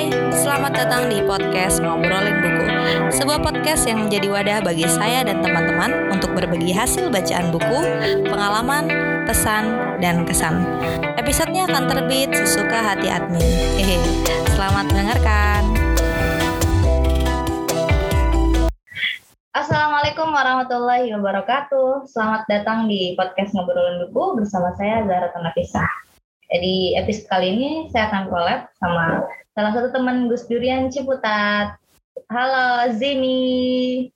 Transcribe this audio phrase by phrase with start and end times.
[0.00, 2.64] Hai, selamat datang di podcast Ngobrolin Buku.
[3.12, 7.84] Sebuah podcast yang menjadi wadah bagi saya dan teman-teman Untuk berbagi hasil bacaan buku,
[8.24, 8.88] pengalaman,
[9.28, 9.68] pesan,
[10.00, 10.64] dan kesan.
[11.20, 13.44] Episodenya akan terbit sesuka hati admin.
[13.76, 14.00] Hehe,
[14.56, 15.62] selamat mendengarkan.
[19.52, 22.08] Assalamualaikum warahmatullahi wabarakatuh.
[22.08, 25.84] Selamat datang di podcast Ngobrolin Buku bersama saya Zara Tanafisa
[26.58, 29.22] di episode kali ini saya akan collab sama
[29.60, 31.76] salah satu teman Gus Durian Ciputat.
[32.32, 34.08] Halo Zimi.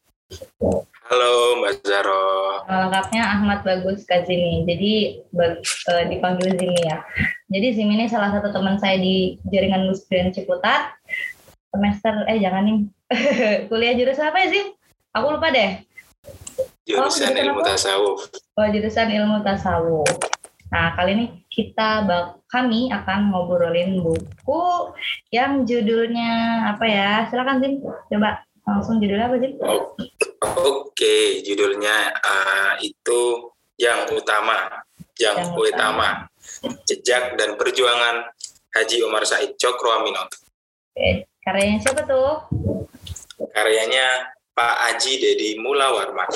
[1.05, 2.65] Halo Mbak Zaro.
[2.65, 4.65] Lengkapnya Ahmad Bagus Kazimi.
[4.65, 7.05] Jadi uh, dipanggil Zimi ya.
[7.53, 10.97] Jadi Zimi ini salah satu teman saya di jaringan Gus Durian Ciputat.
[11.77, 12.79] Semester eh jangan nih.
[13.69, 14.73] Kuliah jurusan apa ya Zim?
[15.12, 15.84] Aku lupa deh.
[16.89, 18.33] Jurusan oh, ilmu tasawuf.
[18.56, 20.09] Oh, jurusan ilmu tasawuf.
[20.74, 24.91] Nah, kali ini kita bak kami akan ngobrolin buku
[25.30, 27.10] yang judulnya apa ya?
[27.30, 27.78] Silakan Zim,
[28.10, 29.55] coba langsung judulnya apa Zim?
[30.42, 34.83] Oke, judulnya uh, itu yang utama,
[35.14, 36.27] yang, yang utama.
[36.27, 38.34] utama, jejak dan perjuangan
[38.75, 40.42] Haji Umar Said Cokro Aminoto.
[40.91, 42.50] Oke, karyanya siapa tuh?
[43.55, 46.34] Karyanya Pak Haji Dedi Mula Warman.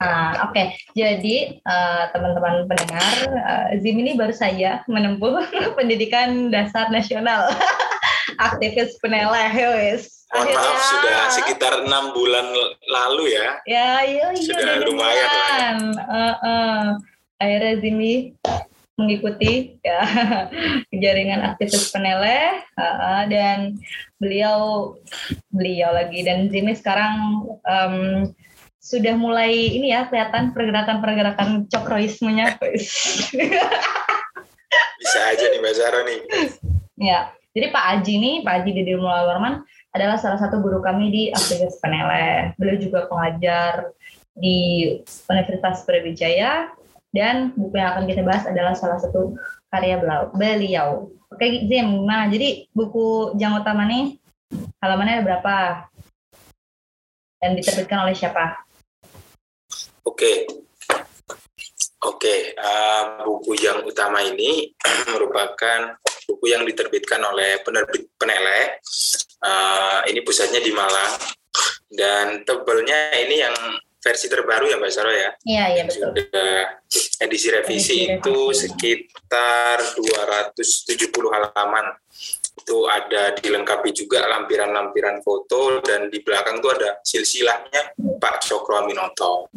[0.00, 0.66] Uh, Oke, okay.
[0.96, 5.44] jadi uh, teman-teman pendengar, uh, Zim ini baru saja menempuh
[5.76, 7.52] pendidikan dasar nasional,
[8.48, 10.24] aktivis peneleh, wes.
[10.32, 12.48] Mohon maaf, sudah sekitar enam bulan
[12.88, 13.60] lalu ya.
[13.68, 14.40] Ya, iya, iya.
[14.40, 15.48] Sudah lumayan lah.
[15.52, 15.70] Ya.
[16.00, 16.82] Uh, uh.
[17.36, 18.32] Akhirnya Zimi
[19.00, 20.04] mengikuti ya
[21.02, 23.80] jaringan aktivis peneleh uh, dan
[24.20, 24.92] beliau
[25.48, 27.16] beliau lagi dan Zimi sekarang
[27.64, 28.28] um,
[28.80, 32.56] sudah mulai ini ya kelihatan pergerakan-pergerakan cokroismenya.
[35.00, 36.20] Bisa aja nih Mbak Zara nih.
[36.96, 41.22] Ya, jadi Pak Aji nih, Pak Aji Didi Warman adalah salah satu guru kami di
[41.28, 42.56] aktivis Penele.
[42.56, 43.92] Beliau juga pengajar
[44.32, 44.88] di
[45.28, 46.72] Universitas Brawijaya
[47.10, 49.34] dan buku yang akan kita bahas adalah salah satu
[49.68, 49.98] karya
[50.32, 51.10] beliau.
[51.30, 54.16] Oke, Zim, nah jadi buku Jang Utama nih
[54.80, 55.56] halamannya ada berapa?
[57.40, 58.62] Dan diterbitkan oleh siapa?
[60.06, 60.48] Oke,
[62.04, 62.34] oke.
[62.56, 64.72] Uh, buku yang utama ini
[65.12, 65.96] merupakan
[66.28, 68.80] buku yang diterbitkan oleh penerbit Penele.
[69.40, 71.16] Uh, ini pusatnya di Malang
[71.90, 73.56] dan tebalnya ini yang
[74.00, 75.30] versi terbaru ya Mbak Saro ya.
[75.44, 76.12] Iya, iya betul.
[76.16, 76.56] Sudah
[77.20, 78.72] edisi revisi edisi itu revisi.
[78.72, 79.76] sekitar
[80.56, 81.86] 270 halaman
[82.60, 89.48] itu ada dilengkapi juga lampiran-lampiran foto dan di belakang itu ada silsilahnya Pak Cokro Aminoto.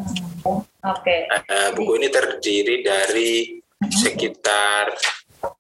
[0.48, 0.72] Oke.
[0.80, 1.20] Okay.
[1.28, 3.60] Uh, buku ini terdiri dari
[3.92, 4.96] sekitar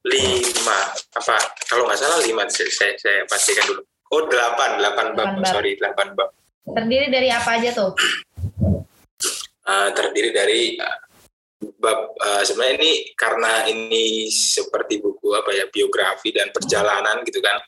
[0.08, 1.36] lima apa
[1.68, 3.84] kalau nggak salah lima saya, saya pastikan dulu.
[4.16, 5.48] Oh delapan delapan bab, bab.
[5.52, 6.32] sorry delapan bab.
[6.64, 7.92] Terdiri dari apa aja tuh?
[9.64, 10.98] Uh, terdiri dari uh,
[11.80, 17.62] bab uh, sebenarnya ini karena ini seperti buku apa ya biografi dan perjalanan gitu kan.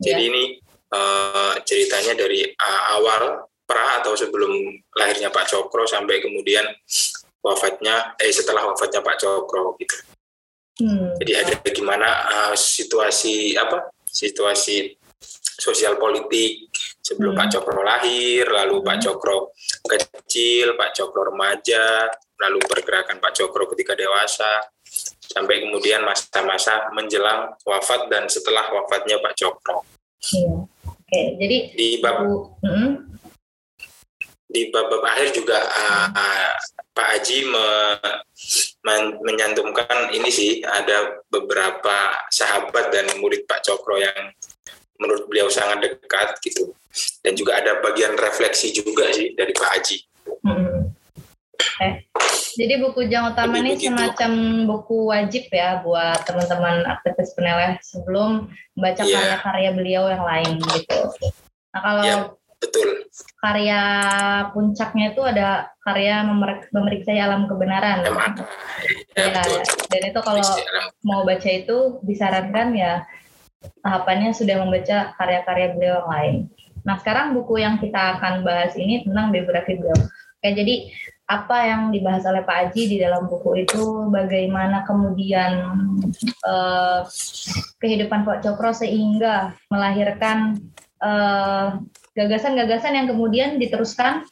[0.00, 0.30] Jadi yeah.
[0.32, 0.44] ini
[0.92, 4.50] uh, ceritanya dari uh, awal pra atau sebelum
[4.94, 6.64] lahirnya Pak Cokro sampai kemudian
[7.42, 9.96] wafatnya eh setelah wafatnya Pak Cokro gitu.
[10.76, 11.16] Hmm.
[11.18, 14.94] Jadi ada gimana uh, situasi apa situasi
[15.56, 16.68] sosial politik
[17.00, 17.40] sebelum hmm.
[17.40, 19.04] Pak Cokro lahir, lalu Pak hmm.
[19.08, 19.38] Cokro
[19.88, 24.68] kecil, Pak Cokro remaja, lalu pergerakan Pak Cokro ketika dewasa,
[25.26, 29.84] sampai kemudian masa-masa menjelang wafat dan setelah wafatnya Pak Cokro.
[30.32, 30.66] Iya.
[31.06, 32.18] Oke, jadi di bab
[32.66, 33.14] hmm.
[34.50, 36.50] di bab-bab akhir juga uh, uh,
[36.90, 37.66] Pak Haji me,
[38.82, 44.34] men, menyantumkan ini sih ada beberapa sahabat dan murid Pak Cokro yang
[44.98, 46.74] menurut beliau sangat dekat gitu
[47.22, 49.98] dan juga ada bagian refleksi juga sih dari Pak Haji.
[50.42, 50.75] Hmm.
[51.76, 52.08] Eh,
[52.56, 54.32] jadi buku Jang Utama ini semacam
[54.64, 59.12] buku wajib ya buat teman-teman aktivis peneleh sebelum membaca yeah.
[59.12, 61.00] karya-karya beliau yang lain gitu.
[61.76, 62.22] Nah kalau yeah,
[62.56, 62.88] betul.
[63.44, 63.82] karya
[64.56, 65.48] puncaknya itu ada
[65.84, 66.24] karya
[66.72, 68.08] memeriksa alam kebenaran.
[69.12, 69.62] Ya, ya, ya.
[69.92, 70.44] Dan itu kalau
[71.04, 73.04] mau baca itu disarankan ya
[73.84, 76.36] tahapannya sudah membaca karya-karya beliau yang lain.
[76.88, 79.98] Nah sekarang buku yang kita akan bahas ini tentang biografi beliau.
[80.40, 80.74] Oke, jadi
[81.26, 85.58] apa yang dibahas oleh Pak Aji di dalam buku itu bagaimana kemudian
[86.46, 87.02] uh,
[87.82, 90.62] kehidupan Pak Cokro sehingga melahirkan
[91.02, 91.82] uh,
[92.14, 94.22] gagasan-gagasan yang kemudian diteruskan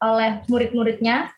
[0.00, 1.36] oleh murid-muridnya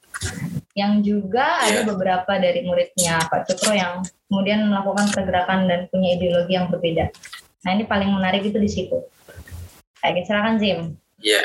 [0.78, 1.86] yang juga ada iya.
[1.86, 7.10] beberapa dari muridnya Pak Cokro yang kemudian melakukan pergerakan dan punya ideologi yang berbeda.
[7.66, 8.98] Nah ini paling menarik itu di situ.
[9.98, 10.94] Oke, silakan Zim.
[11.18, 11.42] Ya,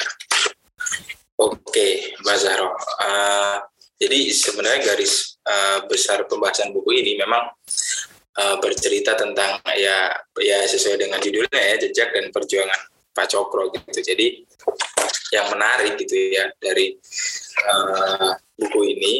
[1.51, 1.88] oke,
[2.24, 2.72] Mbak Zahro.
[3.01, 3.57] Uh,
[4.00, 7.51] jadi sebenarnya garis uh, besar pembahasan buku ini memang
[8.40, 12.80] uh, bercerita tentang ya ya sesuai dengan judulnya ya jejak dan perjuangan
[13.13, 14.00] Pak Cokro gitu.
[14.01, 14.44] Jadi
[15.34, 16.94] yang menarik gitu ya dari
[17.69, 19.13] uh, buku ini,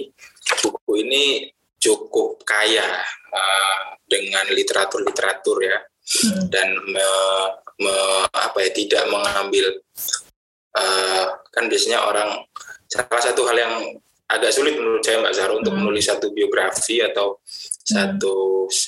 [0.62, 1.50] buku ini
[1.84, 3.04] cukup kaya
[3.34, 6.48] uh, dengan literatur-literatur ya hmm.
[6.48, 7.10] dan me,
[7.84, 7.96] me,
[8.32, 9.84] apa ya tidak mengambil
[10.78, 12.30] uh, kan biasanya orang
[12.90, 13.74] salah satu hal yang
[14.30, 15.80] agak sulit menurut saya Mbak Zahra untuk hmm.
[15.84, 17.86] menulis satu biografi atau hmm.
[17.86, 18.36] satu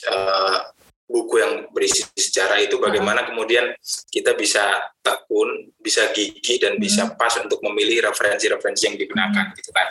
[0.10, 0.60] uh,
[1.06, 3.30] buku yang berisi sejarah itu bagaimana hmm.
[3.34, 3.66] kemudian
[4.10, 4.74] kita bisa
[5.06, 9.88] tekun, bisa gigi dan bisa pas untuk memilih referensi-referensi yang digunakan gitu kan.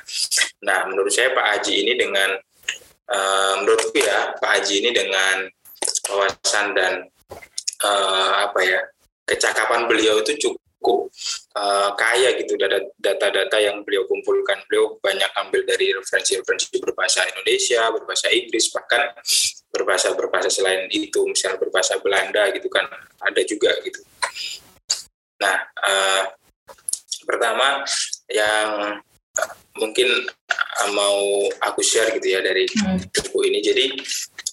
[0.67, 2.35] Nah, menurut saya Pak Haji ini dengan
[3.15, 5.47] uh, menurutku ya Pak Haji ini dengan
[6.11, 6.93] wawasan dan
[7.87, 8.81] uh, apa ya
[9.25, 12.61] kecakapan beliau itu cukup uh, kaya gitu
[13.01, 14.61] data-data yang beliau kumpulkan.
[14.69, 19.17] Beliau banyak ambil dari referensi-referensi berbahasa Indonesia, berbahasa Inggris, bahkan
[19.73, 22.85] berbahasa-berbahasa selain itu, misalnya berbahasa Belanda gitu kan,
[23.23, 24.01] ada juga gitu.
[25.41, 26.23] Nah, uh,
[27.25, 27.83] pertama
[28.29, 29.01] yang
[29.75, 30.09] mungkin
[30.95, 33.11] mau aku share gitu ya dari hmm.
[33.11, 33.59] buku ini.
[33.65, 33.85] Jadi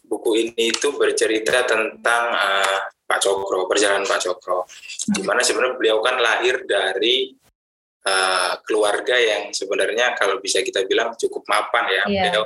[0.10, 2.80] buku ini itu bercerita tentang uh,
[3.11, 4.63] Pak Cokro, perjalanan Pak Cokro.
[4.63, 5.11] Hmm.
[5.11, 7.35] Di mana sebenarnya beliau kan lahir dari
[8.07, 12.03] uh, keluarga yang sebenarnya kalau bisa kita bilang cukup mapan ya.
[12.07, 12.23] Yeah.
[12.31, 12.43] Beliau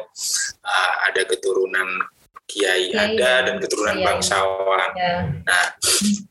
[0.66, 2.10] uh, ada keturunan
[2.50, 3.38] kiai yeah, ada yeah.
[3.46, 4.90] dan keturunan yeah, bangsawan.
[4.98, 5.22] Yeah.
[5.46, 5.66] Nah,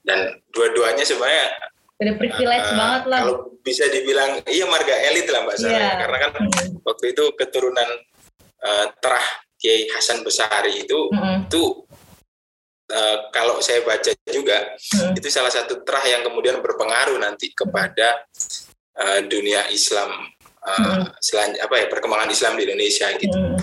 [0.03, 0.19] dan
[0.51, 3.21] dua-duanya sebenarnya udah privilege uh, banget lah.
[3.23, 5.95] Kalau bisa dibilang iya marga elit lah Mbak Sarah, yeah.
[5.95, 6.83] karena kan mm.
[6.83, 7.89] waktu itu keturunan
[8.67, 9.27] uh, terah
[9.57, 11.49] Kiai Hasan Besari itu mm.
[11.49, 11.84] itu
[12.95, 15.19] uh, kalau saya baca juga hmm.
[15.19, 18.23] itu salah satu terah yang kemudian berpengaruh nanti kepada
[19.03, 20.31] uh, dunia Islam
[20.63, 21.05] uh, hmm.
[21.19, 23.35] selan apa ya perkembangan Islam di Indonesia gitu.
[23.35, 23.59] Hmm.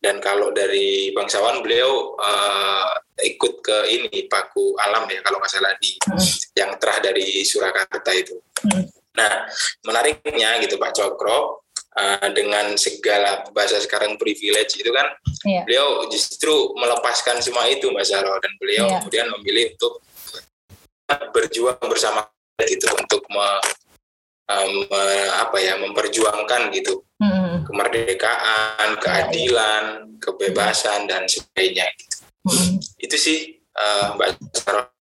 [0.00, 5.76] Dan kalau dari bangsawan beliau uh, ikut ke ini Paku Alam ya kalau nggak salah
[5.76, 6.56] di hmm.
[6.56, 8.36] yang terah dari Surakarta itu.
[8.64, 8.84] Hmm.
[9.16, 9.44] Nah
[9.84, 11.59] menariknya gitu Pak Cokro
[11.96, 15.08] uh, dengan segala bahasa sekarang privilege itu kan
[15.46, 15.64] yeah.
[15.66, 18.98] beliau justru melepaskan semua itu Mbak Zaro dan beliau yeah.
[19.02, 19.94] kemudian memilih untuk
[21.34, 22.22] berjuang bersama
[22.62, 23.48] gitu untuk me,
[24.52, 25.02] um, me,
[25.42, 27.66] apa ya memperjuangkan gitu mm.
[27.66, 29.00] kemerdekaan, iya, iya.
[29.00, 30.18] keadilan, yeah.
[30.22, 32.16] kebebasan dan sebagainya gitu.
[32.46, 32.70] Mm.
[33.00, 33.38] Itu sih
[33.74, 34.92] uh, Mbak Zaro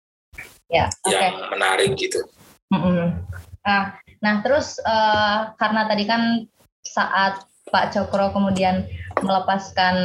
[0.72, 1.12] yeah, okay.
[1.12, 2.24] yang menarik gitu.
[2.72, 3.06] Mm -hmm.
[3.64, 3.82] Nah,
[4.20, 6.22] nah terus uh, karena tadi kan
[6.94, 8.88] saat Pak Cokro kemudian
[9.20, 9.96] melepaskan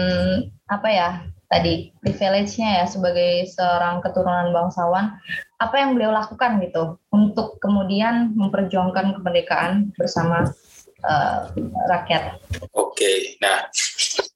[0.68, 1.10] apa ya
[1.54, 5.14] tadi privilege-nya ya sebagai seorang keturunan bangsawan,
[5.62, 10.50] apa yang beliau lakukan gitu untuk kemudian memperjuangkan kemerdekaan bersama
[11.06, 11.54] uh,
[11.94, 12.42] rakyat.
[12.74, 13.70] Oke, nah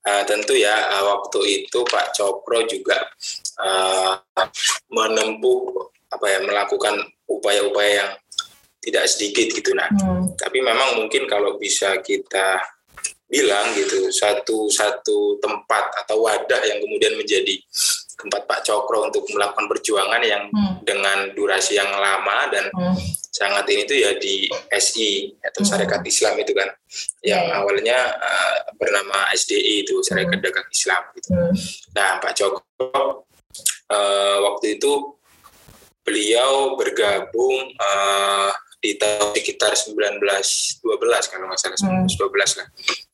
[0.05, 3.01] uh, tentu ya uh, waktu itu Pak Cokro juga
[3.65, 4.21] uh,
[4.93, 6.95] menempuh apa ya melakukan
[7.27, 8.11] upaya-upaya yang
[8.88, 10.39] tidak sedikit gitu nah hmm.
[10.39, 12.63] tapi memang mungkin kalau bisa kita
[13.28, 17.60] bilang gitu satu satu tempat atau wadah yang kemudian menjadi
[18.18, 20.81] tempat Pak Cokro untuk melakukan perjuangan yang hmm.
[20.81, 22.98] dengan durasi yang lama dan hmm.
[23.30, 25.70] sangat ini tuh ya di SI atau hmm.
[25.70, 26.70] Syarikat Islam itu kan
[27.22, 27.53] yang yeah.
[27.53, 27.62] Ya.
[27.62, 30.46] awalnya uh, bernama SDI itu Syarikat hmm.
[30.50, 31.29] Dagang Islam gitu.
[31.29, 31.53] Hmm.
[31.94, 32.98] Nah Pak Cokro
[33.94, 35.13] uh, waktu itu
[36.01, 40.86] beliau bergabung uh, di tahun sekitar 1912
[41.34, 42.57] kalau nggak salah 1912 hmm.
[42.62, 42.67] lah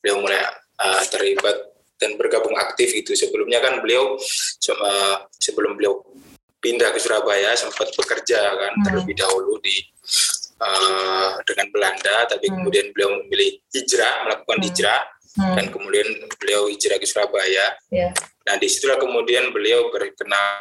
[0.04, 0.40] beliau mulai
[0.84, 1.58] uh, terlibat
[1.98, 6.04] dan bergabung aktif itu sebelumnya kan beliau uh, sebelum beliau
[6.60, 8.84] pindah ke Surabaya sempat bekerja kan hmm.
[8.84, 9.76] terlebih dahulu di
[10.60, 12.56] uh, dengan Belanda tapi hmm.
[12.60, 14.66] kemudian beliau memilih hijrah melakukan hmm.
[14.68, 15.02] hijrah
[15.40, 15.56] hmm.
[15.56, 16.08] dan kemudian
[16.40, 18.12] beliau hijrah ke Surabaya yeah.
[18.44, 20.60] nah di situlah kemudian beliau berkenal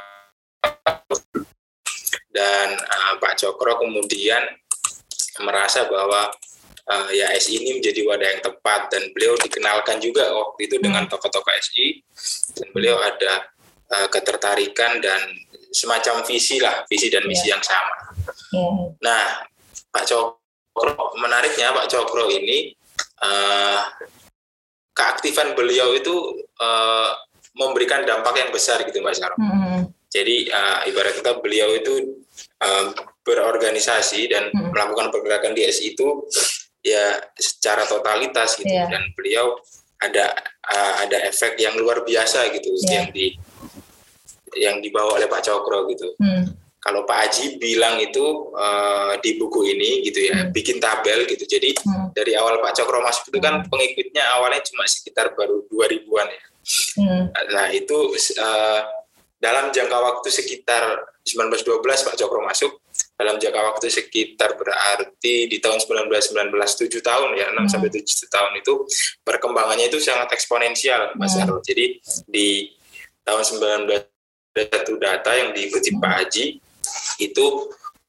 [2.33, 4.43] dan uh, Pak Cokro kemudian
[5.41, 6.29] merasa bahwa
[6.89, 11.07] uh, ya SI ini menjadi wadah yang tepat dan beliau dikenalkan juga waktu itu dengan
[11.07, 11.13] hmm.
[11.13, 12.03] tokoh-tokoh SI
[12.59, 13.49] dan beliau ada
[13.97, 15.21] uh, ketertarikan dan
[15.73, 17.57] semacam visi lah visi dan misi yeah.
[17.57, 17.97] yang sama.
[18.53, 18.73] Yeah.
[19.01, 19.25] Nah
[19.89, 22.77] Pak Cokro menariknya Pak Cokro ini
[23.25, 23.81] uh,
[24.93, 26.13] keaktifan beliau itu
[26.61, 27.11] uh,
[27.57, 29.37] memberikan dampak yang besar gitu Mbak Syaro.
[29.37, 29.81] Mm -hmm.
[30.13, 32.21] Jadi uh, ibarat kata beliau itu
[32.61, 32.93] uh,
[33.23, 34.75] berorganisasi dan hmm.
[34.75, 36.27] melakukan pergerakan di SI itu
[36.83, 38.91] ya secara totalitas gitu yeah.
[38.91, 39.55] dan beliau
[40.03, 40.35] ada
[40.67, 43.07] uh, ada efek yang luar biasa gitu yeah.
[43.07, 43.27] yang di
[44.59, 46.13] yang dibawa oleh Pak Cokro gitu.
[46.21, 46.59] Hmm.
[46.83, 50.51] kalau Pak Aji bilang itu uh, di buku ini gitu ya, hmm.
[50.51, 51.47] bikin tabel gitu.
[51.47, 52.11] Jadi hmm.
[52.11, 53.71] dari awal Pak Cokro masuk itu kan hmm.
[53.71, 56.43] pengikutnya awalnya cuma sekitar baru 2000-an ya.
[56.99, 57.31] Hmm.
[57.31, 57.95] Nah, itu
[58.35, 58.81] uh,
[59.43, 62.79] dalam jangka waktu sekitar 1912 Pak Cokro masuk,
[63.19, 67.67] dalam jangka waktu sekitar berarti di tahun 1919 7 tahun ya, 6 hmm.
[67.67, 68.75] sampai 7 tahun itu
[69.27, 71.59] perkembangannya itu sangat eksponensial Mas hmm.
[71.67, 71.99] Jadi
[72.31, 72.71] di
[73.27, 73.91] tahun 19
[74.53, 76.61] satu data yang diikuti Pak Haji
[77.25, 77.47] itu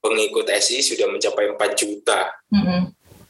[0.03, 2.35] pengikut SI sudah mencapai 4 juta.
[2.51, 2.81] Mm-hmm.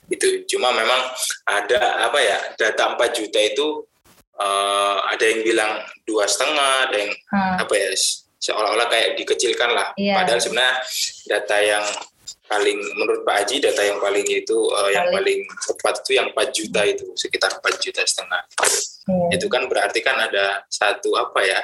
[0.10, 1.02] Itu cuma memang
[1.46, 3.86] ada apa ya data 4 juta itu
[4.40, 5.72] uh, ada yang bilang
[6.08, 7.56] dua setengah, ada yang hmm.
[7.62, 7.90] apa ya
[8.44, 9.88] seolah-olah kayak dikecilkan lah.
[9.96, 10.20] Yeah.
[10.20, 10.76] Padahal sebenarnya
[11.32, 11.86] data yang
[12.44, 16.52] paling menurut Pak Haji data yang paling itu uh, yang paling tepat itu yang 4
[16.52, 18.42] juta itu sekitar 4 juta setengah.
[19.08, 19.30] Yeah.
[19.40, 21.62] Itu kan berarti kan ada satu apa ya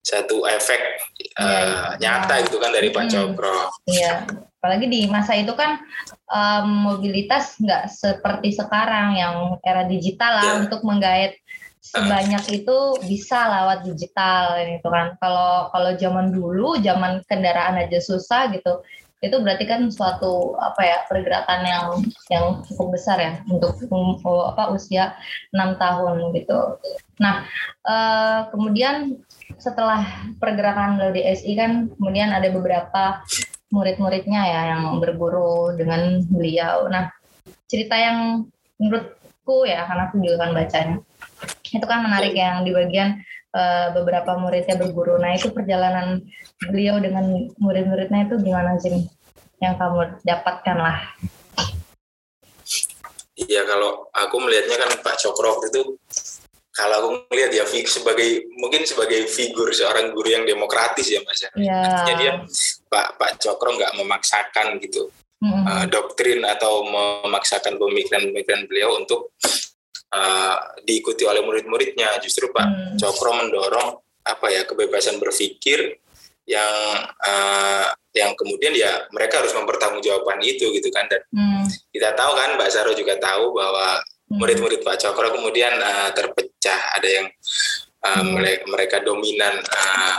[0.00, 0.80] satu efek
[1.20, 3.68] ya, uh, nyata gitu kan dari Pak hmm, Cokro.
[3.84, 4.24] Iya,
[4.58, 5.76] apalagi di masa itu kan
[6.24, 10.54] um, mobilitas nggak seperti sekarang yang era digital lah ya.
[10.64, 11.36] untuk menggait
[11.90, 15.18] sebanyak itu bisa lewat digital itu kan.
[15.18, 18.82] Kalau kalau zaman dulu, zaman kendaraan aja susah gitu,
[19.20, 21.86] itu berarti kan suatu apa ya pergerakan yang
[22.32, 25.12] yang cukup besar ya untuk um, apa usia
[25.52, 26.80] enam tahun gitu.
[27.20, 27.44] Nah
[27.84, 29.20] uh, kemudian
[29.60, 30.08] setelah
[30.40, 33.20] pergerakan di SI kan kemudian ada beberapa
[33.68, 36.88] murid-muridnya ya yang berguru dengan beliau.
[36.88, 37.12] Nah
[37.68, 38.48] cerita yang
[39.50, 40.96] menurutku ya karena aku juga kan bacanya
[41.70, 43.18] itu kan menarik yang di bagian
[43.54, 45.18] uh, beberapa muridnya berguru.
[45.22, 46.22] Nah itu perjalanan
[46.66, 47.30] beliau dengan
[47.62, 49.06] murid-muridnya itu gimana sih
[49.62, 50.98] yang kamu dapatkan lah?
[53.38, 55.94] Iya kalau aku melihatnya kan Pak Cokro itu
[56.74, 61.50] kalau aku melihat ya sebagai mungkin sebagai figur seorang guru yang demokratis ya mas ya.
[61.56, 61.86] Yeah.
[61.86, 62.32] Artinya dia
[62.90, 65.08] Pak Pak Cokro nggak memaksakan gitu
[65.40, 65.64] mm-hmm.
[65.66, 69.34] uh, doktrin atau memaksakan pemikiran-pemikiran beliau untuk
[70.12, 72.20] uh, diikuti oleh murid-muridnya.
[72.20, 72.96] Justru Pak mm.
[73.00, 75.98] Cokro mendorong apa ya kebebasan berpikir
[76.44, 76.72] yang
[77.24, 81.62] uh, yang kemudian ya mereka harus mempertanggungjawabkan itu gitu kan dan hmm.
[81.94, 84.34] kita tahu kan Mbak Saro juga tahu bahwa hmm.
[84.34, 87.26] murid-murid Pak Cokro kemudian uh, terpecah ada yang
[88.02, 88.66] uh, hmm.
[88.66, 90.18] mereka dominan uh,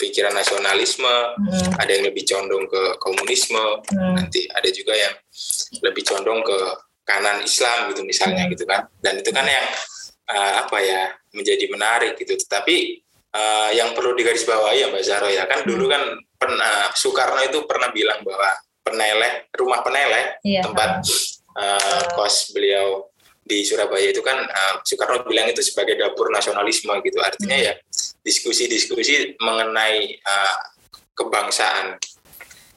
[0.00, 1.76] berpikiran nasionalisme hmm.
[1.76, 4.16] ada yang lebih condong ke komunisme hmm.
[4.16, 5.12] nanti ada juga yang
[5.84, 6.56] lebih condong ke
[7.04, 8.52] kanan Islam gitu misalnya hmm.
[8.56, 9.66] gitu kan dan itu kan yang
[10.32, 13.04] uh, apa ya menjadi menarik gitu tetapi
[13.36, 17.92] uh, yang perlu digarisbawahi ya Mbak Zaro ya kan dulu kan pernah Soekarno itu pernah
[17.92, 20.64] bilang bahwa peneleh rumah peneleh iya.
[20.64, 21.04] tempat
[21.60, 23.04] uh, kos beliau
[23.44, 27.66] di Surabaya itu kan uh, Soekarno bilang itu sebagai dapur nasionalisme gitu artinya hmm.
[27.68, 27.72] ya
[28.20, 30.58] diskusi-diskusi mengenai uh,
[31.16, 32.00] kebangsaan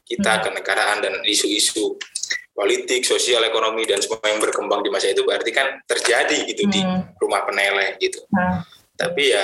[0.03, 0.43] kita hmm.
[0.49, 1.95] kenegaraan dan isu-isu
[2.53, 6.71] politik, sosial, ekonomi dan semua yang berkembang di masa itu berarti kan terjadi gitu hmm.
[6.71, 6.81] di
[7.17, 8.21] rumah peneleh gitu.
[8.29, 8.61] Hmm.
[8.93, 9.43] Tapi ya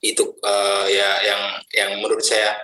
[0.00, 1.42] itu uh, ya yang
[1.76, 2.56] yang menurut saya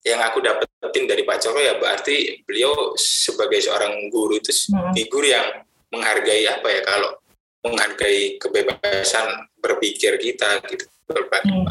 [0.00, 4.96] yang aku dapetin dari Pak Cokro ya berarti beliau sebagai seorang guru itu hmm.
[4.96, 5.44] figur yang
[5.92, 7.20] menghargai apa ya kalau
[7.60, 11.66] menghargai kebebasan berpikir kita gitu berbagai hmm.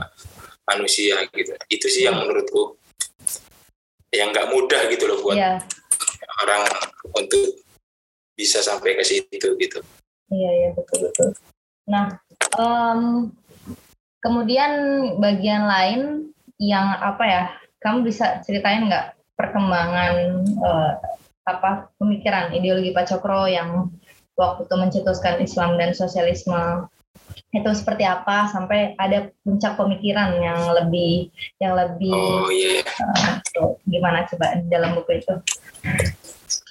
[0.67, 2.75] manusia gitu itu sih yang menurutku
[4.11, 5.57] yang nggak mudah gitu loh buat yeah.
[6.45, 6.65] orang
[7.15, 7.63] untuk
[8.35, 9.79] bisa sampai ke situ gitu
[10.29, 11.29] iya iya betul betul
[11.89, 12.21] nah
[12.59, 13.33] um,
[14.19, 14.71] Kemudian
[15.19, 16.01] bagian lain
[16.59, 17.43] yang apa ya?
[17.79, 20.91] Kamu bisa ceritain nggak perkembangan uh,
[21.47, 23.87] apa pemikiran ideologi Pak Cokro yang
[24.35, 26.91] waktu itu mencetuskan Islam dan sosialisme
[27.49, 32.85] itu seperti apa sampai ada puncak pemikiran yang lebih yang lebih oh, yeah.
[32.85, 33.63] Iya.
[33.65, 35.33] uh, gimana coba dalam buku itu?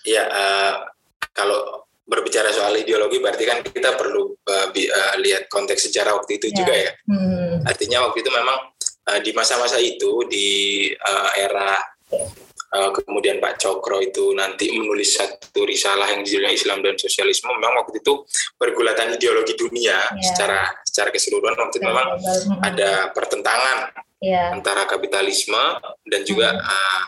[0.06, 0.87] Ya uh,
[1.35, 6.38] kalau berbicara soal ideologi berarti kan kita perlu uh, bi, uh, lihat konteks sejarah waktu
[6.38, 6.56] itu yeah.
[6.62, 6.92] juga ya.
[7.11, 7.54] Hmm.
[7.66, 8.58] Artinya waktu itu memang
[9.11, 10.49] uh, di masa-masa itu di
[10.94, 11.82] uh, era
[12.75, 17.81] uh, kemudian Pak Cokro itu nanti menulis satu risalah yang judulnya Islam dan Sosialisme memang
[17.85, 18.25] waktu itu
[18.59, 20.25] pergulatan ideologi dunia yeah.
[20.25, 22.61] secara secara keseluruhan waktu itu memang hmm.
[22.61, 24.53] ada pertentangan yeah.
[24.53, 25.61] antara kapitalisme
[26.09, 27.03] dan juga uh,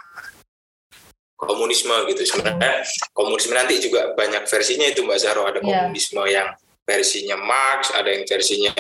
[1.36, 2.84] komunisme gitu sebenarnya
[3.16, 5.88] komunisme nanti juga banyak versinya itu Mbak Zaro ada yeah.
[5.88, 6.48] komunisme yang
[6.84, 8.72] versinya Marx ada yang versinya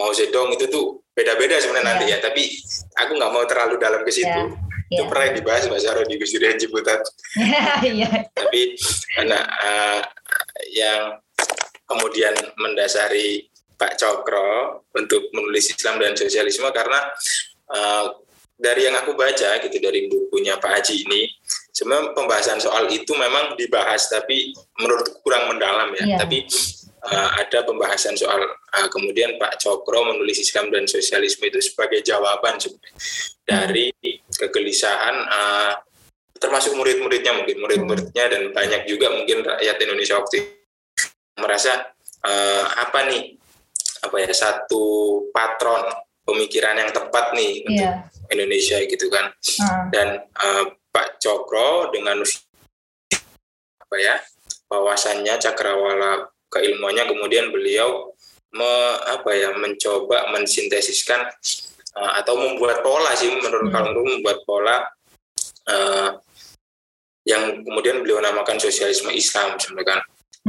[0.00, 1.92] Mao Zedong itu tuh beda-beda sebenarnya yeah.
[1.92, 2.42] nanti ya tapi
[2.96, 4.69] aku nggak mau terlalu dalam ke situ yeah.
[4.90, 5.08] Itu yeah.
[5.08, 7.00] pernah dibahas Mbak Zaro di Gus Durian Ciputat
[7.86, 8.26] yeah.
[8.34, 8.74] tapi
[9.14, 10.00] karena uh,
[10.74, 11.22] yang
[11.86, 13.46] kemudian mendasari
[13.78, 17.00] Pak Cokro untuk menulis Islam dan sosialisme karena
[17.72, 18.12] uh,
[18.60, 21.32] dari yang aku baca gitu dari bukunya Pak Haji ini
[21.72, 26.14] sebenarnya pembahasan soal itu memang dibahas tapi menurut kurang mendalam ya.
[26.14, 26.18] Yeah.
[26.20, 26.44] Tapi
[27.06, 32.60] uh, ada pembahasan soal uh, kemudian Pak Cokro menulis Islam dan sosialisme itu sebagai jawaban
[32.60, 32.94] sebenarnya
[33.44, 33.86] dari
[34.36, 35.72] kegelisahan uh,
[36.40, 40.50] termasuk murid-muridnya mungkin murid-muridnya dan banyak juga mungkin rakyat Indonesia waktu itu
[41.36, 41.92] merasa
[42.24, 43.36] uh, apa nih
[44.00, 44.84] apa ya satu
[45.32, 45.84] patron
[46.24, 48.32] pemikiran yang tepat nih untuk yeah.
[48.32, 49.84] Indonesia gitu kan uh.
[49.92, 52.24] dan uh, Pak Cokro dengan
[53.80, 54.16] apa ya
[54.70, 58.12] wawasannya cakrawala keilmuannya kemudian beliau
[58.52, 58.70] me,
[59.06, 61.30] apa ya mencoba mensintesiskan
[61.96, 63.74] uh, atau membuat pola sih menurut hmm.
[63.74, 64.76] kalau membuat pola
[65.70, 66.10] uh,
[67.24, 70.00] yang kemudian beliau namakan sosialisme Islam sebenarnya kan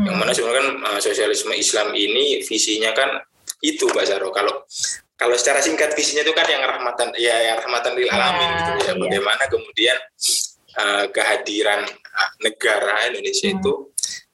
[0.02, 0.06] hmm.
[0.10, 3.22] yang mana sebenarnya kan uh, sosialisme Islam ini visinya kan
[3.62, 4.66] itu Mbak Zaro kalau
[5.14, 8.72] kalau secara singkat visinya itu kan yang rahmatan ya yang rahmatan lil alamin ya, gitu
[8.74, 8.94] ya iya.
[8.98, 9.98] bagaimana kemudian
[10.82, 11.86] uh, kehadiran
[12.42, 13.58] negara Indonesia hmm.
[13.62, 13.72] itu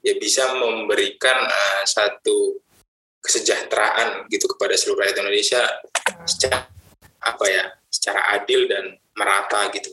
[0.08, 2.56] ya bisa memberikan uh, satu
[3.20, 5.60] kesejahteraan gitu kepada seluruh rakyat Indonesia
[6.24, 6.64] secara
[7.18, 9.92] apa ya secara adil dan merata gitu.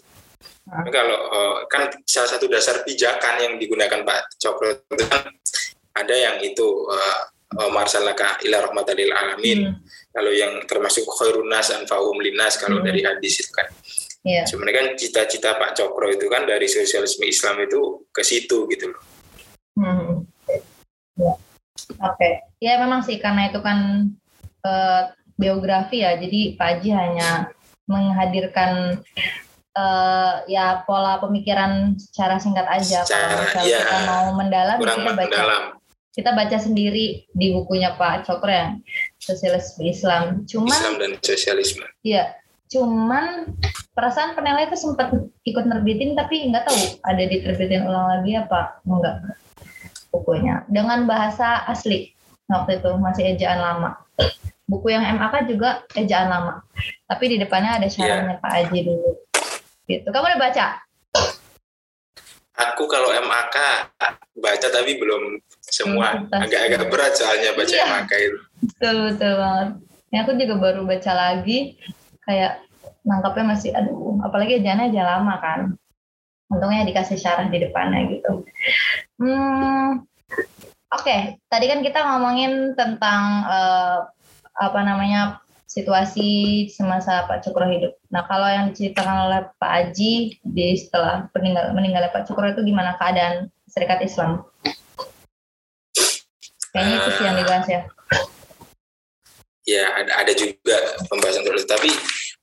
[0.66, 0.88] Hmm.
[0.90, 5.30] Kalau uh, kan salah satu dasar pijakan yang digunakan Pak Cokro itu kan
[5.96, 9.74] ada yang itu uh, marsalaka ila rahmatalil alamin.
[9.74, 9.78] Hmm.
[10.16, 12.88] Kalau yang termasuk khairunas anfa'um linas kalau hmm.
[12.88, 13.68] dari hadis itu kan.
[14.26, 14.46] Yeah.
[14.50, 19.15] Sebenarnya kan cita-cita Pak Cokro itu kan dari sosialisme Islam itu ke situ gitu loh.
[19.76, 20.24] Hmm.
[21.16, 21.34] Ya.
[22.02, 22.34] Oke, okay.
[22.64, 24.10] ya memang sih karena itu kan
[24.64, 25.02] uh,
[25.36, 27.30] biografi ya, jadi Pak Haji hanya
[27.86, 29.04] menghadirkan
[29.76, 33.04] uh, ya pola pemikiran secara singkat aja.
[33.04, 35.64] Secara, Kalau ya, kita mau mendalam, kita baca mendalam.
[36.16, 38.68] kita baca sendiri di bukunya Pak Cokro ya,
[39.20, 40.48] Sosialisme Islam.
[40.48, 41.86] Cuman Islam dan Sosialisme.
[42.02, 42.34] Iya,
[42.72, 43.52] cuman
[43.94, 45.12] perasaan penilai itu sempat
[45.46, 49.16] ikut nerbitin tapi nggak tahu ada diterbitin ulang lagi apa enggak
[50.16, 52.16] bukunya dengan bahasa asli
[52.48, 54.00] waktu itu masih ejaan lama.
[54.66, 56.66] Buku yang MAK juga ejaan lama,
[57.06, 58.42] tapi di depannya ada syaratnya yeah.
[58.42, 59.12] Pak Aji dulu.
[59.86, 60.08] Gitu.
[60.10, 60.66] Kamu udah baca?
[62.74, 63.58] Aku kalau MAK
[64.42, 66.26] baca tapi belum semua.
[66.34, 67.94] Agak-agak berat soalnya baca yeah.
[67.94, 68.40] MAK itu.
[68.74, 69.70] Betul betul banget.
[70.10, 71.78] Ya, aku juga baru baca lagi,
[72.26, 72.66] kayak
[73.06, 75.60] nangkapnya masih aduh, apalagi ejaannya aja lama kan
[76.50, 78.46] untungnya dikasih syarah di depannya gitu
[79.22, 80.06] hmm,
[80.94, 81.42] oke okay.
[81.50, 84.06] tadi kan kita ngomongin tentang uh,
[84.56, 85.46] apa namanya
[85.76, 88.00] situasi semasa Pak Cokro hidup.
[88.08, 92.96] Nah kalau yang diceritakan oleh Pak Aji di setelah meninggal meninggalnya Pak Cokro itu gimana
[92.96, 94.48] keadaan Serikat Islam?
[96.72, 97.82] Kayaknya itu sih yang dibahas ya.
[99.66, 100.78] Ya ada, ada juga
[101.12, 101.92] pembahasan terus tapi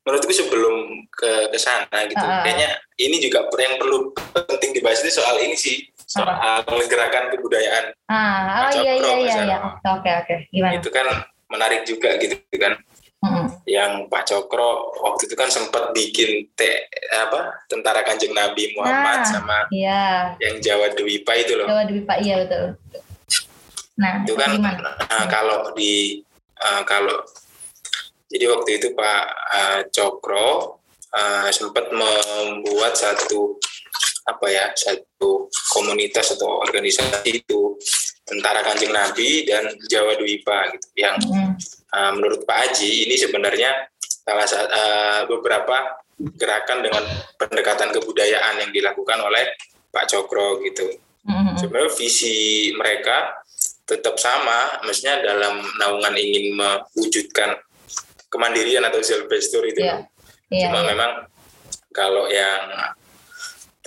[0.02, 5.22] menurutku sebelum ke ke sana gitu uh, kayaknya ini juga yang perlu penting dibahas itu
[5.22, 6.76] soal ini sih soal apa?
[6.84, 9.58] gerakan kebudayaan ah oh iya iya iya, iya.
[9.80, 11.06] oke oke gimana itu kan
[11.48, 12.76] menarik juga gitu kan
[13.24, 13.64] hmm.
[13.64, 19.28] yang Pak Cokro waktu itu kan sempat bikin te, apa tentara kanjeng Nabi Muhammad nah,
[19.28, 20.36] sama iya.
[20.36, 22.76] yang Jawa Dwipa itu loh Jawa Dwipa iya betul
[23.96, 24.56] nah itu kan
[25.12, 26.24] Nah, kalau di
[26.60, 27.24] uh, kalau
[28.32, 30.80] jadi waktu itu Pak uh, Cokro
[31.12, 33.60] uh, sempat membuat satu
[34.22, 37.74] apa ya satu komunitas atau organisasi itu
[38.22, 41.52] tentara kanjeng Nabi dan Jawa Dwipa gitu yang mm.
[41.90, 46.02] uh, menurut Pak Aji ini sebenarnya salah satu uh, beberapa
[46.38, 47.02] gerakan dengan
[47.34, 49.58] pendekatan kebudayaan yang dilakukan oleh
[49.90, 50.86] Pak Cokro gitu.
[51.26, 51.58] Mm-hmm.
[51.58, 53.42] Sebenarnya visi mereka
[53.82, 57.58] tetap sama, maksudnya dalam naungan ingin mewujudkan
[58.30, 59.82] kemandirian atau self gesture itu.
[59.82, 60.06] Yeah.
[60.48, 60.88] Yeah, Cuma yeah.
[60.94, 61.10] memang
[61.92, 62.60] kalau yang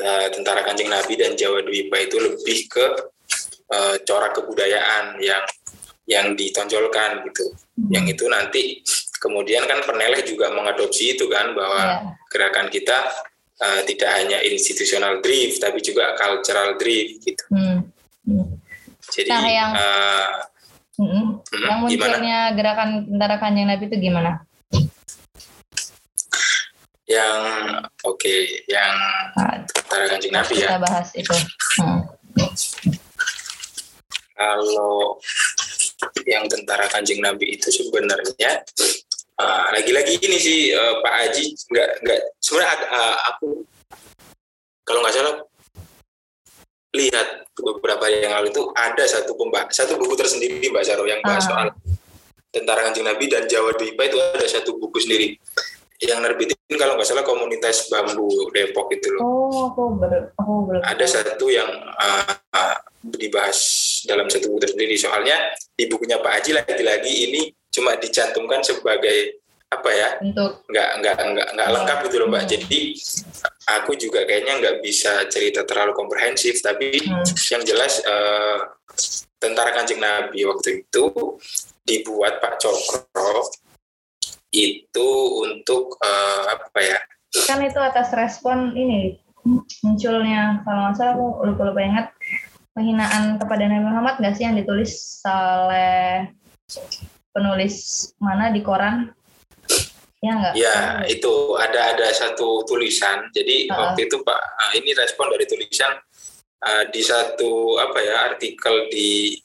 [0.02, 2.86] uh, tentara kancing Nabi dan Jawa Dwipa itu lebih ke
[3.72, 5.44] uh, corak kebudayaan yang
[6.06, 7.46] yang ditonjolkan gitu.
[7.52, 7.92] Hmm.
[7.92, 8.64] Yang itu nanti
[9.20, 12.00] kemudian kan peneleh juga mengadopsi itu kan bahwa yeah.
[12.30, 13.10] gerakan kita
[13.62, 17.44] uh, tidak hanya institutional drift tapi juga cultural drift gitu.
[17.50, 17.90] Hmm.
[18.26, 18.48] Hmm.
[19.06, 20.30] Jadi nah, yang, uh,
[20.96, 21.44] Hmm.
[21.44, 22.16] Hmm, yang munculnya
[22.56, 22.56] gimana?
[22.56, 24.32] gerakan tentara kanjeng Nabi itu gimana?
[27.06, 27.40] Yang
[28.02, 28.96] oke, okay, yang
[29.70, 30.74] tentara kanjeng Nabi ya.
[30.74, 31.36] Kita bahas itu.
[31.78, 32.02] Hmm.
[34.36, 35.22] Kalau
[36.28, 38.66] yang tentara kanjeng Nabi itu sebenarnya
[39.40, 43.48] uh, lagi-lagi ini sih uh, Pak Haji nggak nggak sebenarnya uh, aku
[44.86, 45.36] kalau nggak salah
[46.96, 47.28] lihat
[47.60, 51.50] beberapa yang lalu itu ada satu pembah satu buku tersendiri Mbak Zaro yang bahas uh.
[51.52, 51.68] soal
[52.52, 55.36] tentara kanjeng Nabi dan Jawa Dwipa itu ada satu buku sendiri
[56.04, 59.22] yang nerbitin kalau nggak salah komunitas bambu Depok itu loh.
[59.24, 60.82] Oh, aku ber, aku belum.
[60.84, 63.60] Ada satu yang uh, uh, dibahas
[64.04, 64.96] dalam satu buku tersendiri.
[65.00, 69.40] Soalnya di bukunya Pak Haji lagi-lagi ini cuma dicantumkan sebagai
[69.72, 70.10] apa ya?
[70.20, 72.44] Untuk nggak nggak nggak nggak lengkap gitu loh Mbak.
[72.44, 72.52] Hmm.
[72.52, 72.82] Jadi
[73.72, 76.60] aku juga kayaknya nggak bisa cerita terlalu komprehensif.
[76.60, 77.24] Tapi hmm.
[77.56, 78.60] yang jelas uh,
[79.40, 81.38] tentara kanjeng Nabi waktu itu
[81.86, 83.48] dibuat Pak Cokro
[84.56, 85.10] itu
[85.44, 87.00] untuk uh, apa ya?
[87.46, 89.20] Kan itu atas respon ini
[89.84, 92.08] munculnya kalau nggak salah aku lupa lupa ingat
[92.74, 96.34] penghinaan kepada Nabi Muhammad nggak sih yang ditulis oleh
[97.30, 97.76] penulis
[98.18, 99.14] mana di koran?
[100.24, 100.54] Ya nggak?
[100.58, 103.30] Ya itu ada ada satu tulisan.
[103.36, 105.94] Jadi uh waktu itu Pak uh, ini respon dari tulisan
[106.66, 109.38] uh, di satu apa ya artikel di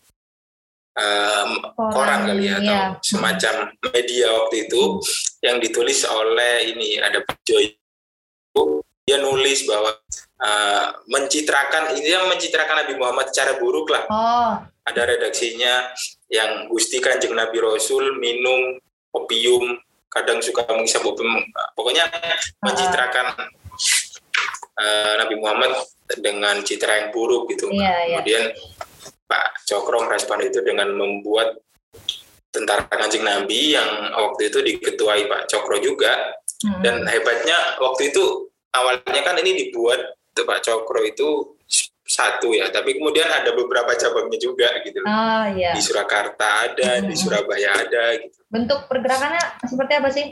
[0.97, 2.85] um, koran, kali ya atau iya.
[3.03, 3.55] semacam
[3.95, 4.83] media waktu itu
[5.45, 7.75] yang ditulis oleh ini ada Pak Joy
[9.07, 9.91] dia nulis bahwa
[10.39, 14.53] uh, mencitrakan ini yang mencitrakan Nabi Muhammad secara buruk lah oh.
[14.87, 15.91] ada redaksinya
[16.31, 18.79] yang Gusti Kanjeng Nabi Rasul minum
[19.11, 21.43] opium kadang suka menghisap opium
[21.75, 22.07] pokoknya
[22.63, 23.35] mencitrakan
[24.79, 25.75] uh, Nabi Muhammad
[26.23, 28.23] dengan citra yang buruk gitu yeah, iya.
[28.23, 28.90] kemudian yeah
[29.31, 31.55] Pak Cokro merespon itu dengan membuat
[32.51, 36.35] tentara kanjeng Nabi yang waktu itu diketuai Pak Cokro juga
[36.67, 36.83] hmm.
[36.83, 41.55] dan hebatnya waktu itu awalnya kan ini dibuat Pak Cokro itu
[42.11, 45.79] satu ya tapi kemudian ada beberapa cabangnya juga gitu oh, iya.
[45.79, 47.07] di Surakarta ada hmm.
[47.07, 50.27] di Surabaya ada gitu bentuk pergerakannya seperti apa sih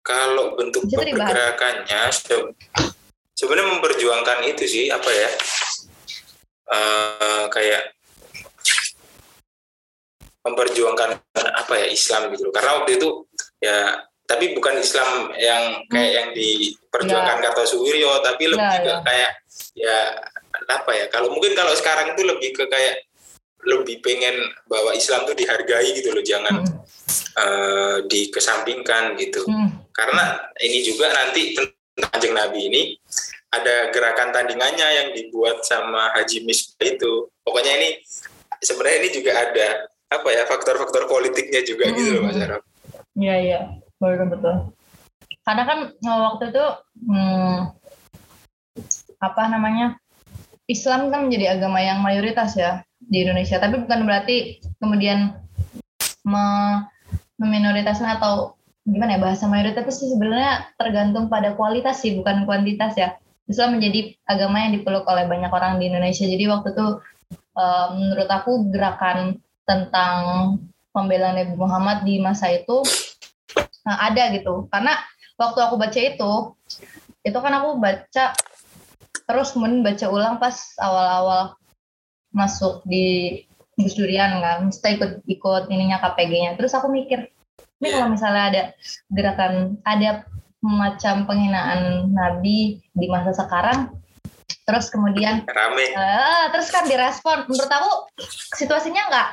[0.00, 2.08] kalau bentuk pergerakannya
[3.36, 5.30] sebenarnya memperjuangkan itu sih apa ya
[6.72, 7.96] uh, kayak
[10.44, 13.08] memperjuangkan apa ya Islam gitu karena waktu itu
[13.60, 17.44] ya tapi bukan Islam yang kayak yang diperjuangkan ya.
[17.48, 18.98] Kartosuwiryo tapi lebih ya, ke ya.
[19.00, 19.32] kayak
[19.72, 19.98] ya
[20.68, 23.08] apa ya kalau mungkin kalau sekarang itu lebih ke kayak
[23.64, 24.36] lebih pengen
[24.68, 26.76] bahwa Islam tuh dihargai gitu loh jangan hmm.
[27.36, 29.92] uh, dikesampingkan gitu hmm.
[29.96, 31.56] karena ini juga nanti
[31.98, 32.82] tentang Nabi ini
[33.48, 37.32] ada gerakan tandingannya yang dibuat sama Haji Misbah itu.
[37.40, 37.88] Pokoknya ini
[38.60, 39.68] sebenarnya ini juga ada
[40.08, 41.94] apa ya faktor-faktor politiknya juga hmm.
[41.96, 42.40] gitu loh Mas.
[42.40, 42.62] Arab.
[43.18, 43.60] Iya iya,
[44.00, 44.54] betul betul.
[45.44, 46.64] Karena kan eh, waktu itu
[47.08, 47.56] hmm,
[49.18, 49.96] apa namanya
[50.68, 53.56] Islam kan menjadi agama yang mayoritas ya di Indonesia.
[53.56, 55.40] Tapi bukan berarti kemudian
[56.28, 56.44] me
[57.38, 63.14] meminoritaskan atau gimana ya bahasa mayoritas itu sebenarnya tergantung pada kualitas sih bukan kuantitas ya
[63.48, 66.28] Islam menjadi agama yang dipeluk oleh banyak orang di Indonesia.
[66.28, 66.86] Jadi waktu itu
[67.56, 70.20] uh, menurut aku gerakan tentang
[70.92, 72.84] pembelaan Nabi Muhammad di masa itu
[73.56, 74.68] uh, ada gitu.
[74.68, 75.00] Karena
[75.40, 76.32] waktu aku baca itu,
[77.24, 78.36] itu kan aku baca
[79.28, 81.56] terus kemudian baca ulang pas awal-awal
[82.32, 83.40] masuk di
[83.78, 86.58] Gus Durian kan, mesti ikut ikut ininya KPG-nya.
[86.58, 87.30] Terus aku mikir,
[87.78, 88.62] ini kalau misalnya ada
[89.08, 90.26] gerakan ada
[90.58, 93.94] macam penghinaan Nabi di masa sekarang.
[94.68, 95.86] Terus kemudian rame.
[95.96, 97.48] Uh, terus kan direspon.
[97.48, 97.90] Menurut aku
[98.58, 99.28] situasinya nggak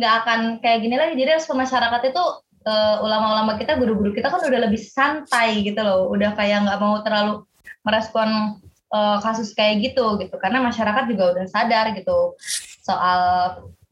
[0.00, 1.12] nggak akan kayak gini lagi.
[1.18, 2.24] Jadi respon masyarakat itu
[2.64, 6.08] uh, ulama-ulama kita guru-guru kita kan udah lebih santai gitu loh.
[6.08, 7.44] Udah kayak nggak mau terlalu
[7.84, 8.60] merespon
[8.92, 10.36] uh, kasus kayak gitu gitu.
[10.40, 12.38] Karena masyarakat juga udah sadar gitu
[12.80, 13.20] soal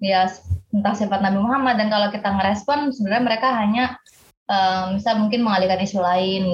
[0.01, 0.33] ya
[0.73, 1.77] tentang sifat Nabi Muhammad.
[1.77, 4.01] Dan kalau kita ngerespon sebenarnya mereka hanya
[4.47, 6.45] um, bisa mungkin mengalihkan isu lain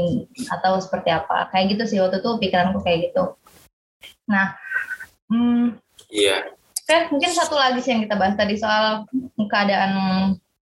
[0.48, 1.48] atau seperti apa.
[1.52, 3.36] Kayak gitu sih waktu itu pikiranku kayak gitu.
[4.28, 4.56] Nah
[5.28, 5.76] hmm,
[6.12, 6.44] iya.
[6.88, 7.08] yeah.
[7.08, 9.08] mungkin satu lagi sih yang kita bahas tadi soal
[9.48, 9.92] keadaan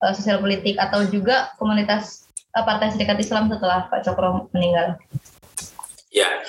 [0.03, 4.99] uh, sosial politik atau juga komunitas uh, partai serikat Islam setelah Pak Cokro meninggal.
[6.17, 6.41] Ya,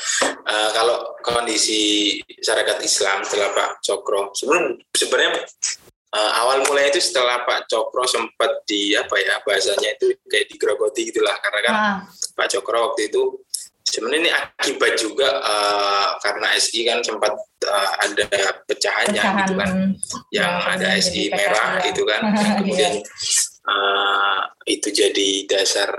[0.47, 5.43] uh, kalau kondisi masyarakat Islam setelah Pak Cokro, sebenarnya sebenarnya
[6.13, 11.11] uh, awal mulai itu setelah Pak Cokro sempat di apa ya bahasanya itu kayak digerogoti
[11.11, 11.97] gitulah karena kan ah.
[12.37, 13.43] Pak Cokro waktu itu
[13.87, 17.31] sebenarnya ini akibat juga uh, karena SI kan sempat
[17.63, 18.27] uh, ada
[18.67, 19.39] pecahannya Pecahan.
[19.47, 19.71] gitu kan
[20.35, 22.21] yang ya, ada SI merah gitu kan
[22.59, 22.99] kemudian
[23.63, 25.89] uh, itu jadi dasar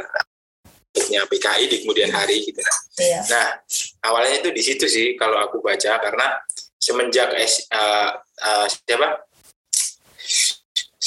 [0.98, 2.76] PKI di kemudian hari gitu kan.
[2.98, 3.20] Iya.
[3.30, 3.46] Nah
[4.02, 6.26] awalnya itu di situ sih kalau aku baca karena
[6.78, 9.27] semenjak S, uh, uh, siapa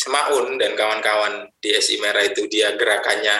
[0.02, 3.38] Semaun dan kawan-kawan di SI Merah itu dia gerakannya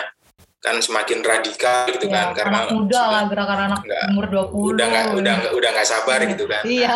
[0.62, 4.70] kan semakin radikal gitu ya, kan karena anak muda lah gerakan anak enggak, umur 20
[4.78, 6.94] udah nggak udah gak, udah nggak sabar gitu kan iya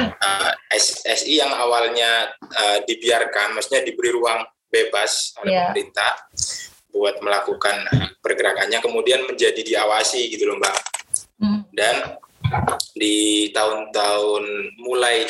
[0.00, 4.40] uh, SI yang awalnya uh, dibiarkan maksudnya diberi ruang
[4.72, 5.68] bebas oleh yeah.
[5.68, 6.12] pemerintah
[6.88, 7.76] buat melakukan
[8.24, 10.76] pergerakannya kemudian menjadi diawasi gitu loh mbak
[11.44, 11.60] hmm.
[11.76, 12.16] dan
[12.96, 14.44] di tahun-tahun
[14.80, 15.28] mulai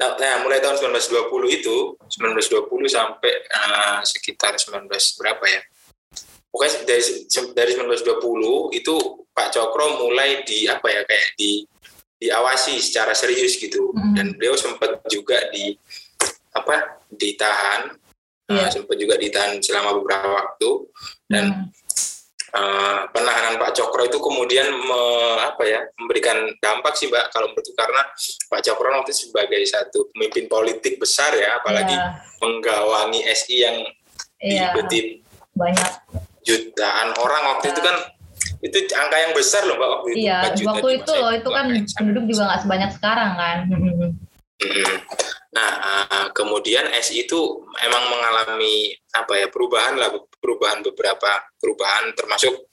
[0.00, 1.76] nah, nah mulai tahun 1920 itu
[2.08, 4.88] 1920 sampai uh, sekitar 19
[5.20, 5.60] berapa ya
[6.50, 7.02] pokoknya dari
[7.52, 8.94] dari 1920 itu
[9.30, 11.62] Pak Cokro mulai di apa ya kayak di
[12.20, 14.12] diawasi secara serius gitu mm.
[14.16, 15.72] dan beliau sempat juga di
[16.52, 17.96] apa ditahan
[18.50, 18.66] yeah.
[18.66, 20.70] uh, sempat juga ditahan selama beberapa waktu
[21.30, 21.79] dan mm.
[22.54, 25.02] Uh, penahanan Pak Cokro itu kemudian me,
[25.42, 28.02] apa ya memberikan dampak sih Mbak kalau menurut karena
[28.50, 32.18] Pak Cokro waktu sebagai satu pemimpin politik besar ya apalagi yeah.
[32.42, 33.76] menggawangi SI yang
[34.42, 34.72] yeah.
[34.74, 35.90] diikuti banyak
[36.46, 37.74] jutaan orang waktu yeah.
[37.74, 37.96] itu kan
[38.60, 40.20] itu angka yang besar loh mbak waktu itu.
[40.24, 43.56] Iya, waktu itu loh itu kan penduduk juga nggak sebanyak sekarang kan.
[45.50, 47.40] Nah, uh, kemudian SI itu
[47.82, 52.66] emang mengalami apa ya perubahan lah, perubahan beberapa perubahan termasuk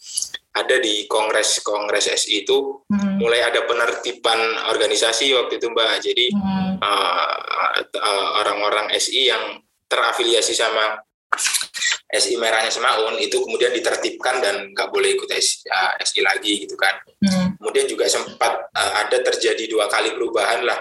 [0.58, 3.21] ada di kongres kongres SI itu hmm.
[3.21, 4.39] mulai ada penertiban
[4.73, 6.01] organisasi waktu itu mbak.
[6.01, 6.82] Jadi hmm.
[6.82, 10.97] uh, uh, orang-orang SI yang terafiliasi sama
[12.08, 16.73] SI merahnya Semaun itu kemudian ditertibkan dan nggak boleh ikut SI, uh, SI lagi gitu
[16.73, 16.95] kan.
[17.21, 17.53] Hmm.
[17.62, 20.80] Kemudian juga sempat uh, ada terjadi dua kali perubahan lah.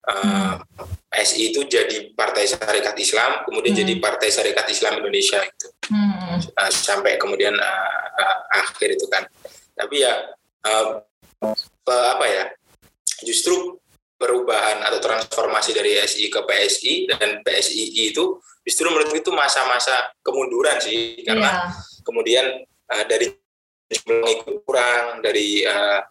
[0.00, 0.88] Uh, hmm.
[1.12, 3.82] SI itu jadi Partai Syarikat Islam, kemudian hmm.
[3.84, 6.56] jadi Partai Syarikat Islam Indonesia itu hmm.
[6.56, 9.28] uh, sampai kemudian uh, uh, akhir itu kan.
[9.76, 10.14] Tapi ya
[10.64, 11.04] uh,
[11.84, 12.44] apa ya,
[13.24, 13.80] justru
[14.20, 20.76] perubahan atau transformasi dari SI ke PSI dan PSI itu justru menurut itu masa-masa kemunduran
[20.76, 22.04] sih karena yeah.
[22.04, 22.46] kemudian
[22.92, 23.32] uh, dari
[23.88, 26.04] jumlah kurang dari uh,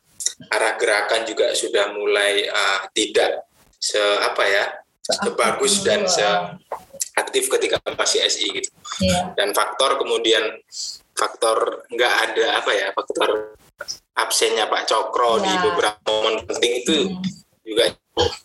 [0.50, 3.49] arah gerakan juga sudah mulai uh, tidak
[3.80, 4.64] se apa ya
[5.24, 6.24] sebagus dan se
[7.18, 8.70] aktif ketika masih SI gitu
[9.02, 9.34] yeah.
[9.34, 10.60] dan faktor kemudian
[11.18, 13.58] faktor nggak ada apa ya faktor
[14.16, 15.44] absennya Pak Cokro yeah.
[15.44, 15.62] di iya.
[15.64, 17.40] beberapa momen penting itu hmm
[17.70, 17.86] juga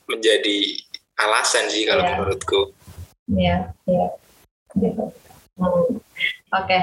[0.06, 0.56] menjadi
[1.16, 2.12] alasan sih kalau yeah.
[2.12, 2.60] menurutku.
[3.32, 3.56] Iya,
[3.88, 4.06] iya.
[4.76, 5.04] Gitu.
[5.56, 5.64] Hmm.
[5.64, 5.96] Oke.
[6.52, 6.82] Okay.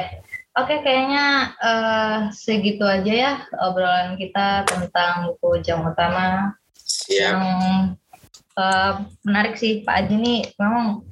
[0.52, 3.34] Oke, okay, kayaknya uh, segitu aja ya
[3.64, 6.60] obrolan kita tentang buku Jam Utama.
[6.76, 7.16] Siap.
[7.16, 7.40] Yang
[8.58, 11.06] uh, menarik sih Pak Aji nih, memang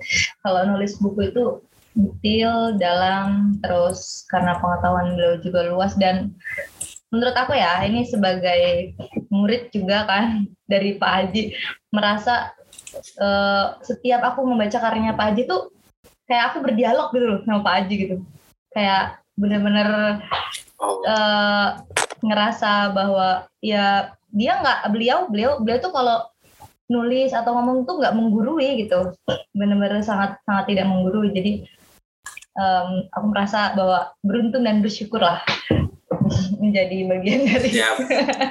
[0.44, 1.64] kalau nulis buku itu
[1.98, 5.94] detail, dalam, terus karena pengetahuan beliau juga luas.
[6.00, 6.36] Dan
[7.10, 8.94] menurut aku ya ini sebagai
[9.34, 11.42] murid juga kan dari Pak Haji
[11.94, 12.54] merasa
[13.20, 15.74] uh, setiap aku membaca karyanya Pak Haji tuh
[16.30, 18.16] kayak aku berdialog gitu loh sama Pak Haji gitu.
[18.70, 20.22] Kayak bener-bener
[21.08, 21.70] uh,
[22.20, 26.28] ngerasa bahwa ya dia nggak beliau beliau beliau tuh kalau
[26.90, 29.14] nulis atau ngomong tuh nggak menggurui gitu
[29.54, 31.64] bener-bener sangat sangat tidak menggurui jadi
[32.58, 35.46] um, aku merasa bahwa beruntung dan bersyukur lah
[36.62, 37.96] menjadi bagian dari yep.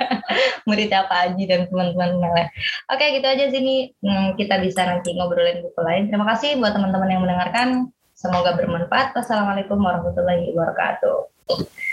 [0.68, 2.48] murid Pak Aji dan teman-teman lain.
[2.92, 6.12] Oke, gitu aja sini hmm, kita bisa nanti ngobrolin buku lain.
[6.12, 7.88] Terima kasih buat teman-teman yang mendengarkan.
[8.12, 9.16] Semoga bermanfaat.
[9.16, 11.87] Wassalamualaikum warahmatullahi wabarakatuh.